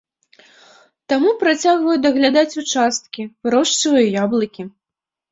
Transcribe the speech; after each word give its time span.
Таму 1.11 1.33
працягваю 1.41 1.97
даглядаць 2.05 2.57
участкі, 2.61 3.21
вырошчваю 3.49 4.01
яблыкі. 4.23 4.61